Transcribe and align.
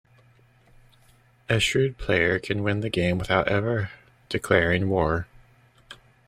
A 1.47 1.59
shrewd 1.59 1.99
player 1.99 2.39
can 2.39 2.63
win 2.63 2.79
the 2.79 2.89
game 2.89 3.19
without 3.19 3.47
ever 3.47 3.91
declaring 4.29 4.89
war. 4.89 5.27